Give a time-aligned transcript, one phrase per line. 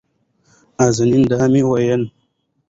[0.77, 2.03] نازنين: دا مې وېل